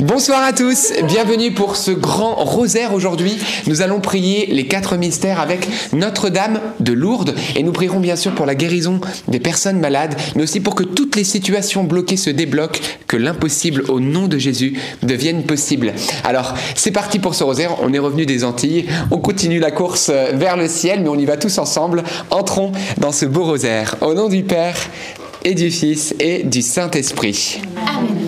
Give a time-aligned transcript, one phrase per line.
[0.00, 3.38] Bonsoir à tous, bienvenue pour ce grand rosaire aujourd'hui.
[3.66, 8.34] Nous allons prier les quatre mystères avec Notre-Dame de Lourdes et nous prierons bien sûr
[8.34, 12.28] pour la guérison des personnes malades, mais aussi pour que toutes les situations bloquées se
[12.28, 15.94] débloquent, que l'impossible au nom de Jésus devienne possible.
[16.24, 20.10] Alors c'est parti pour ce rosaire, on est revenu des Antilles, on continue la course
[20.34, 22.04] vers le ciel, mais on y va tous ensemble.
[22.30, 23.96] Entrons dans ce beau rosaire.
[24.02, 24.76] Au nom du Père
[25.44, 27.62] et du Fils et du Saint-Esprit.
[27.86, 28.27] Amen.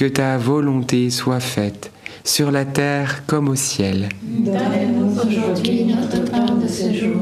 [0.00, 1.92] que ta volonté soit faite,
[2.24, 4.08] sur la terre comme au ciel.
[4.22, 7.20] Donne-nous aujourd'hui notre pain de ce jour.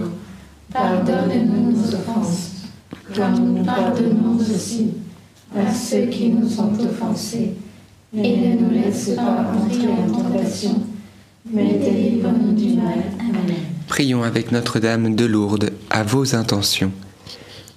[0.73, 2.53] Pardonne-nous nos offenses,
[3.17, 4.93] comme nous pardonnons aussi
[5.57, 7.55] à ceux qui nous ont offensés.
[8.17, 10.81] Et ne nous laisse pas entrer en tentation,
[11.53, 13.03] mais délivre-nous du mal.
[13.19, 13.57] Amen.
[13.89, 16.93] Prions avec Notre-Dame de Lourdes à vos intentions.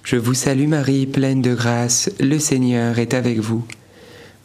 [0.04, 3.64] Je vous salue Marie, pleine de grâce, le Seigneur est avec vous.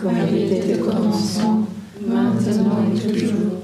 [0.00, 1.66] Comme il était au commencement,
[2.06, 3.62] maintenant et toujours,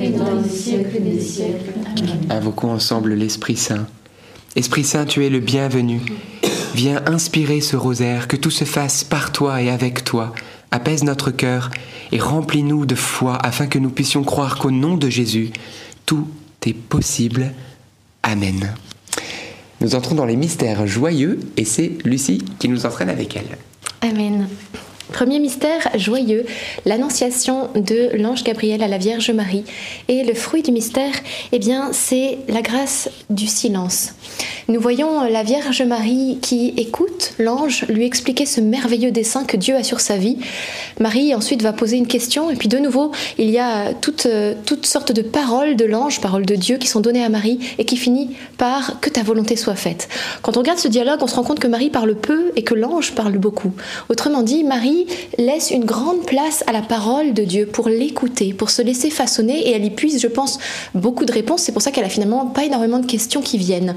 [0.00, 1.74] et dans les siècles des siècles.
[1.84, 2.20] Amen.
[2.30, 3.86] Invoquons ensemble l'Esprit Saint.
[4.56, 6.00] Esprit Saint, tu es le bienvenu.
[6.74, 10.32] Viens inspirer ce rosaire, que tout se fasse par toi et avec toi.
[10.70, 11.70] Apaise notre cœur
[12.12, 15.50] et remplis-nous de foi afin que nous puissions croire qu'au nom de Jésus,
[16.06, 16.26] tout
[16.64, 17.52] est possible.
[18.22, 18.72] Amen.
[19.82, 23.58] Nous entrons dans les mystères joyeux et c'est Lucie qui nous entraîne avec elle.
[24.00, 24.48] Amen.
[25.12, 26.44] Premier mystère joyeux,
[26.86, 29.64] l'annonciation de l'ange Gabriel à la Vierge Marie.
[30.08, 31.12] Et le fruit du mystère,
[31.52, 34.14] eh bien, c'est la grâce du silence.
[34.66, 39.76] Nous voyons la Vierge Marie qui écoute l'ange lui expliquer ce merveilleux dessein que Dieu
[39.76, 40.38] a sur sa vie.
[40.98, 44.26] Marie ensuite va poser une question et puis de nouveau, il y a toutes,
[44.64, 47.84] toutes sortes de paroles de l'ange, paroles de Dieu qui sont données à Marie et
[47.84, 50.08] qui finit par que ta volonté soit faite.
[50.40, 52.74] Quand on regarde ce dialogue, on se rend compte que Marie parle peu et que
[52.74, 53.72] l'ange parle beaucoup.
[54.08, 55.03] Autrement dit, Marie
[55.38, 59.68] laisse une grande place à la parole de Dieu pour l'écouter, pour se laisser façonner
[59.68, 60.58] et elle y puise, je pense,
[60.94, 61.62] beaucoup de réponses.
[61.62, 63.94] C'est pour ça qu'elle a finalement pas énormément de questions qui viennent.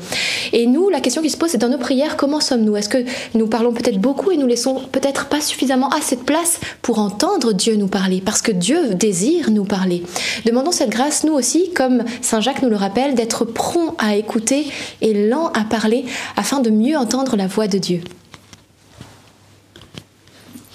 [0.53, 2.75] Et nous, la question qui se pose, c'est dans nos prières, comment sommes-nous?
[2.75, 3.03] Est-ce que
[3.35, 7.53] nous parlons peut-être beaucoup et nous laissons peut-être pas suffisamment assez de place pour entendre
[7.53, 10.03] Dieu nous parler Parce que Dieu désire nous parler?
[10.45, 14.67] Demandons cette grâce, nous aussi, comme Saint Jacques nous le rappelle, d'être prompt à écouter
[15.01, 16.05] et lent à parler
[16.35, 18.01] afin de mieux entendre la voix de Dieu.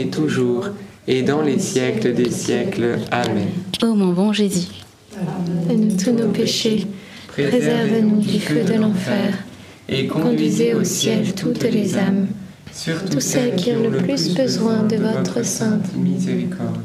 [0.00, 0.68] Et toujours,
[1.08, 2.98] et dans les siècles des siècles.
[3.10, 3.48] Amen.
[3.82, 4.68] Ô mon bon Jésus,
[5.12, 6.86] Pardonne-nous tous nos péchés,
[7.28, 9.44] préserve-nous du feu de l'enfer,
[9.88, 12.26] et conduisez au ciel toutes les âmes,
[12.72, 16.80] surtout celles qui ont le plus besoin de votre sainte miséricorde.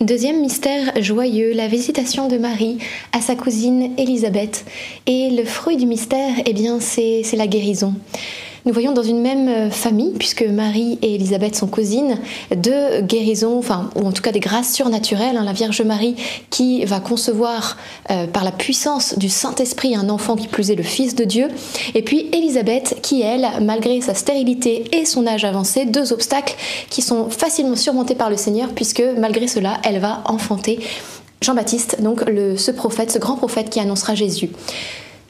[0.00, 2.78] Deuxième mystère joyeux, la visitation de Marie
[3.12, 4.64] à sa cousine Élisabeth.
[5.06, 7.94] Et le fruit du mystère, eh bien, c'est c'est la guérison.
[8.66, 12.18] Nous voyons dans une même euh, famille, puisque Marie et Élisabeth sont cousines,
[12.56, 15.36] deux guérisons, enfin, ou en tout cas des grâces surnaturelles.
[15.36, 15.44] hein.
[15.44, 16.16] la Vierge Marie
[16.48, 17.76] qui va concevoir
[18.10, 21.48] euh, par la puissance du Saint-Esprit un enfant qui plus est le Fils de Dieu.
[21.94, 26.56] Et puis Élisabeth qui, elle, malgré sa stérilité et son âge avancé, deux obstacles
[26.88, 30.80] qui sont facilement surmontés par le Seigneur, puisque malgré cela, elle va enfanter
[31.42, 32.24] Jean-Baptiste, donc
[32.56, 34.48] ce prophète, ce grand prophète qui annoncera Jésus.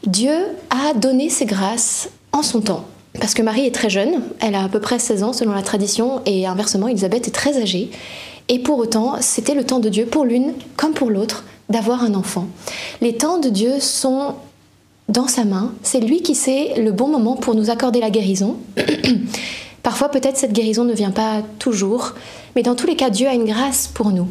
[0.06, 0.36] Dieu
[0.70, 2.84] a donné ses grâces en son temps.
[3.20, 5.62] Parce que Marie est très jeune, elle a à peu près 16 ans selon la
[5.62, 7.90] tradition, et inversement, Elisabeth est très âgée.
[8.48, 12.14] Et pour autant, c'était le temps de Dieu pour l'une comme pour l'autre d'avoir un
[12.14, 12.46] enfant.
[13.00, 14.34] Les temps de Dieu sont
[15.08, 15.72] dans sa main.
[15.82, 18.56] C'est lui qui sait le bon moment pour nous accorder la guérison.
[19.82, 22.14] Parfois, peut-être cette guérison ne vient pas toujours,
[22.56, 24.28] mais dans tous les cas, Dieu a une grâce pour nous.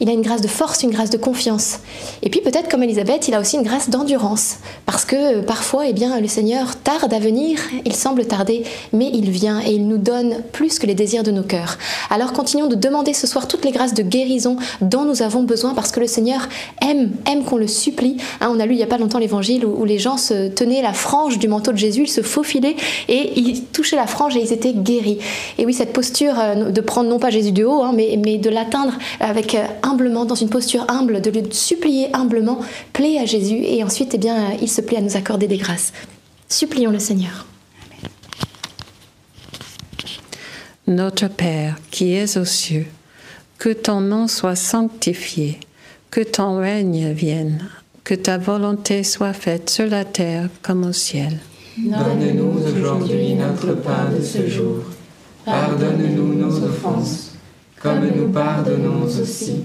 [0.00, 1.80] Il a une grâce de force, une grâce de confiance.
[2.22, 4.56] Et puis peut-être comme Elisabeth, il a aussi une grâce d'endurance.
[4.84, 9.10] Parce que euh, parfois, eh bien, le Seigneur tarde à venir, il semble tarder, mais
[9.12, 11.78] il vient et il nous donne plus que les désirs de nos cœurs.
[12.10, 15.74] Alors continuons de demander ce soir toutes les grâces de guérison dont nous avons besoin
[15.74, 16.48] parce que le Seigneur
[16.82, 18.16] aime, aime qu'on le supplie.
[18.40, 20.82] Hein, on a lu il n'y a pas longtemps l'évangile où, les gens se tenaient
[20.82, 22.76] la frange du manteau de Jésus, ils se faufilaient
[23.08, 25.18] et ils touchaient la frange et ils étaient guéris.
[25.58, 28.38] Et oui, cette posture euh, de prendre non pas Jésus de haut, hein, mais, mais
[28.38, 32.60] de l'atteindre avec euh, humblement, dans une posture humble, de le supplier humblement,
[32.92, 35.92] plaît à Jésus et ensuite, eh bien, il se plaît à nous accorder des grâces.
[36.48, 37.46] Supplions le Seigneur.
[40.86, 42.86] Notre Père qui es aux cieux,
[43.58, 45.58] que ton nom soit sanctifié,
[46.10, 47.68] que ton règne vienne,
[48.04, 51.40] que ta volonté soit faite sur la terre comme au ciel.
[51.76, 54.76] Donne-nous aujourd'hui notre pain de ce jour.
[55.44, 57.32] Pardonne-nous nos offenses,
[57.82, 59.64] comme nous pardonnons aussi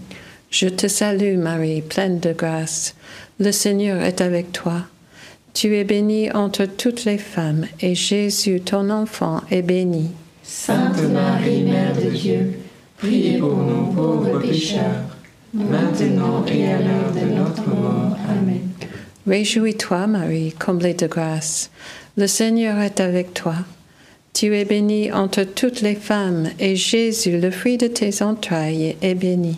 [0.51, 2.93] Je te salue, Marie, pleine de grâce.
[3.39, 4.81] Le Seigneur est avec toi.
[5.53, 10.11] Tu es bénie entre toutes les femmes, et Jésus, ton enfant, est béni.
[10.43, 12.53] Sainte Marie, Mère de Dieu,
[12.97, 15.05] priez pour nous pauvres pécheurs,
[15.53, 18.17] maintenant et à l'heure de notre mort.
[18.29, 18.59] Amen.
[19.25, 21.71] Réjouis-toi, Marie, comblée de grâce.
[22.17, 23.55] Le Seigneur est avec toi.
[24.33, 29.15] Tu es bénie entre toutes les femmes, et Jésus, le fruit de tes entrailles, est
[29.15, 29.57] béni.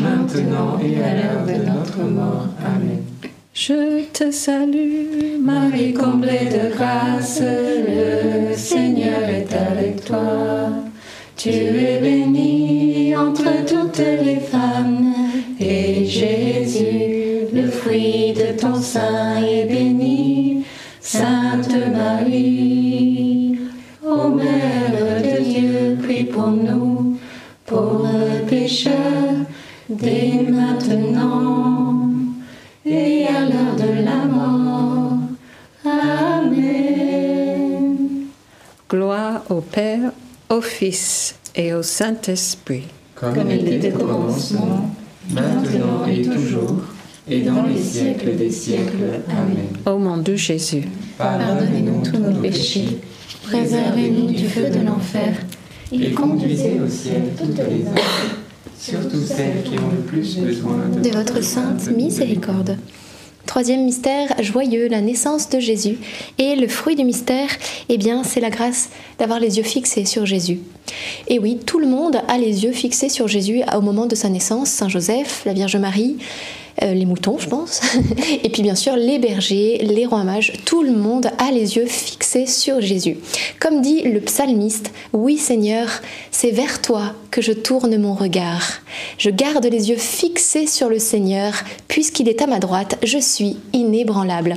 [0.00, 2.48] maintenant et à l'heure de notre mort.
[2.64, 3.02] Amen.
[3.54, 10.70] Je te salue, Marie comblée de grâce, le Seigneur est avec toi.
[11.36, 15.12] Tu es bénie entre toutes les femmes,
[15.60, 20.64] et Jésus, le fruit de ton sein, est béni.
[21.00, 22.61] Sainte Marie,
[30.00, 32.08] dès maintenant
[32.84, 35.18] et à l'heure de la mort.
[35.84, 37.96] Amen.
[38.88, 40.12] Gloire au Père,
[40.50, 42.84] au Fils et au Saint-Esprit.
[43.14, 44.90] Comme il était au commencement,
[45.30, 46.82] maintenant et toujours,
[47.28, 49.20] et dans les siècles des siècles.
[49.28, 49.68] Amen.
[49.86, 50.84] Au nom de Jésus,
[51.18, 52.98] Pardonnez-nous tous nos péchés,
[53.44, 55.34] Préservez-nous du feu de l'enfer
[55.92, 57.94] Et conduisez au ciel toutes les âmes,
[58.82, 62.76] surtout celles qui ont le plus besoin de votre sainte miséricorde.
[63.46, 65.98] Troisième mystère joyeux, la naissance de Jésus.
[66.38, 67.48] Et le fruit du mystère,
[67.88, 70.60] eh bien, c'est la grâce d'avoir les yeux fixés sur Jésus.
[71.28, 74.28] Et oui, tout le monde a les yeux fixés sur Jésus au moment de sa
[74.28, 74.70] naissance.
[74.70, 76.16] Saint Joseph, la Vierge Marie,
[76.82, 77.80] euh, les moutons, je pense.
[78.44, 81.86] Et puis bien sûr, les bergers, les rois mages, tout le monde a les yeux
[81.86, 83.18] fixés sur Jésus.
[83.60, 85.88] Comme dit le psalmiste, oui Seigneur,
[86.30, 88.62] c'est vers toi que je tourne mon regard.
[89.18, 91.54] Je garde les yeux fixés sur le Seigneur,
[91.88, 94.56] puisqu'il est à ma droite, je suis inébranlable.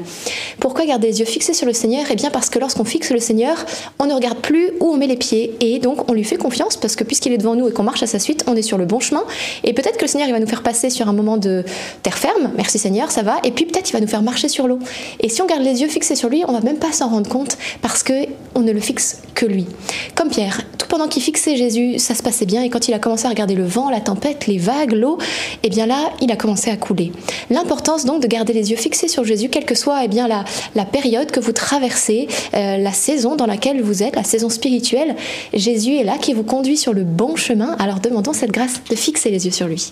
[0.60, 2.06] Pourquoi garder les yeux fixés sur le Seigneur?
[2.12, 3.58] Eh bien parce que lorsqu'on fixe le Seigneur,
[4.00, 6.76] on ne regarde plus où on met les pieds, et donc on lui fait confiance,
[6.78, 8.78] parce que puisqu'il est devant nous et qu'on marche à sa suite, on est sur
[8.78, 9.24] le bon chemin,
[9.64, 11.64] et peut-être que le Seigneur il va nous faire passer sur un moment de
[12.06, 14.68] terre ferme, merci Seigneur, ça va, et puis peut-être il va nous faire marcher sur
[14.68, 14.78] l'eau.
[15.22, 17.28] Et si on garde les yeux fixés sur lui, on va même pas s'en rendre
[17.28, 19.66] compte parce que on ne le fixe que lui.
[20.14, 23.00] Comme Pierre, tout pendant qu'il fixait Jésus, ça se passait bien, et quand il a
[23.00, 25.18] commencé à regarder le vent, la tempête, les vagues, l'eau,
[25.64, 27.12] et bien là, il a commencé à couler.
[27.50, 30.46] L'importance donc de garder les yeux fixés sur Jésus, quelle que soit eh bien la,
[30.76, 35.16] la période que vous traversez, euh, la saison dans laquelle vous êtes, la saison spirituelle,
[35.56, 37.76] Jésus est là qui vous conduit sur le bon chemin.
[37.80, 39.92] Alors demandons cette grâce de fixer les yeux sur lui.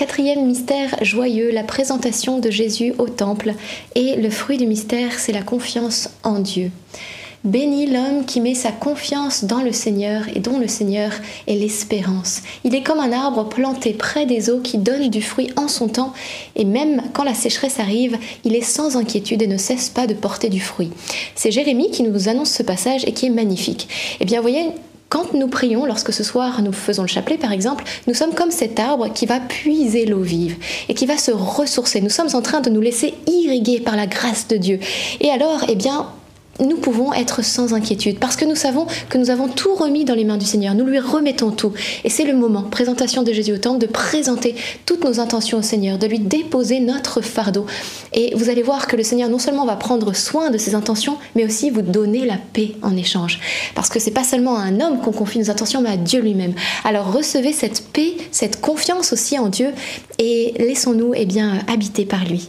[0.00, 3.52] Quatrième mystère joyeux, la présentation de Jésus au temple.
[3.94, 6.70] Et le fruit du mystère, c'est la confiance en Dieu.
[7.44, 11.12] Béni l'homme qui met sa confiance dans le Seigneur et dont le Seigneur
[11.46, 12.40] est l'espérance.
[12.64, 15.88] Il est comme un arbre planté près des eaux qui donne du fruit en son
[15.88, 16.14] temps
[16.56, 20.14] et même quand la sécheresse arrive, il est sans inquiétude et ne cesse pas de
[20.14, 20.92] porter du fruit.
[21.34, 23.86] C'est Jérémie qui nous annonce ce passage et qui est magnifique.
[24.20, 24.70] Eh bien, voyez,
[25.10, 28.52] quand nous prions, lorsque ce soir nous faisons le chapelet par exemple, nous sommes comme
[28.52, 30.56] cet arbre qui va puiser l'eau vive
[30.88, 32.00] et qui va se ressourcer.
[32.00, 34.78] Nous sommes en train de nous laisser irriguer par la grâce de Dieu.
[35.20, 36.06] Et alors, eh bien,
[36.58, 40.14] nous pouvons être sans inquiétude parce que nous savons que nous avons tout remis dans
[40.14, 40.74] les mains du Seigneur.
[40.74, 41.72] Nous lui remettons tout.
[42.04, 45.62] Et c'est le moment, présentation de Jésus au temple, de présenter toutes nos intentions au
[45.62, 47.66] Seigneur, de lui déposer notre fardeau.
[48.12, 51.16] Et vous allez voir que le Seigneur non seulement va prendre soin de ses intentions,
[51.34, 53.40] mais aussi vous donner la paix en échange.
[53.74, 56.20] Parce que c'est pas seulement à un homme qu'on confie nos intentions, mais à Dieu
[56.20, 56.54] lui-même.
[56.84, 59.70] Alors recevez cette paix, cette confiance aussi en Dieu
[60.18, 62.48] et laissons-nous eh bien habiter par lui.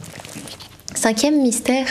[1.01, 1.87] Cinquième mystère,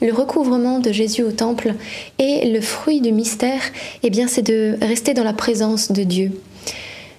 [0.00, 1.74] le recouvrement de Jésus au temple.
[2.20, 3.60] Et le fruit du mystère,
[4.04, 6.30] eh bien, c'est de rester dans la présence de Dieu.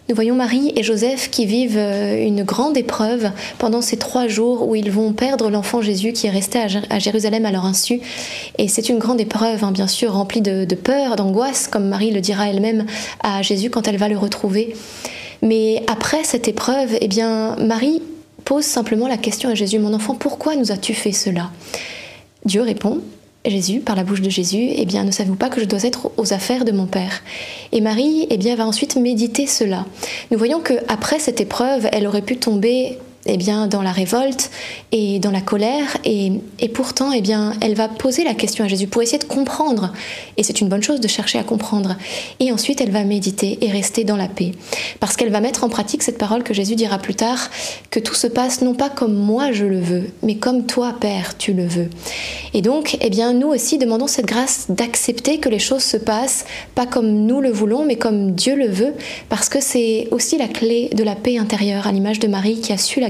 [0.08, 3.29] Nous voyons Marie et Joseph qui vivent euh, une grande épreuve
[3.60, 6.86] pendant ces trois jours où ils vont perdre l'enfant Jésus qui est resté à Jér-
[6.89, 7.99] à Jérusalem à leur insu.
[8.58, 12.12] Et c'est une grande épreuve, hein, bien sûr, remplie de, de peur, d'angoisse, comme Marie
[12.12, 12.86] le dira elle-même
[13.21, 14.77] à Jésus quand elle va le retrouver.
[15.41, 18.01] Mais après cette épreuve, eh bien, Marie
[18.62, 21.52] simplement la question à Jésus, mon enfant, pourquoi nous as-tu fait cela?
[22.46, 23.02] Dieu répond,
[23.46, 26.12] Jésus, par la bouche de Jésus, eh bien, ne savez-vous pas que je dois être
[26.18, 27.24] aux affaires de mon Père?
[27.72, 29.86] Et Marie, eh bien, va ensuite méditer cela.
[30.32, 34.52] Nous voyons que après cette épreuve, elle aurait pu tomber eh bien, dans la révolte
[34.92, 36.42] et dans la colère, et,
[36.74, 39.94] pourtant, eh bien, elle va poser la question à Jésus pour essayer de comprendre.
[40.38, 41.96] Et c'est une bonne chose de chercher à comprendre.
[42.40, 44.52] Et ensuite, elle va méditer et rester dans la paix.
[45.00, 47.50] Parce qu'elle va mettre en pratique cette parole que Jésus dira plus tard,
[47.92, 51.38] que tout se passe non pas comme moi je le veux, mais comme toi, Père,
[51.38, 51.90] tu le veux.
[52.54, 56.46] Et donc, eh bien, nous aussi demandons cette grâce d'accepter que les choses se passent,
[56.76, 58.94] pas comme nous le voulons, mais comme Dieu le veut,
[59.30, 62.74] parce que c'est aussi la clé de la paix intérieure, à l'image de Marie qui
[62.74, 63.10] a su la